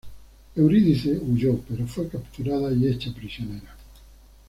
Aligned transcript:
Eurídice 0.55 1.11
huyó, 1.19 1.59
pero 1.69 1.85
fue 1.85 2.07
capturada 2.07 2.71
y 2.71 2.87
hecha 2.87 3.13
prisionera. 3.13 3.77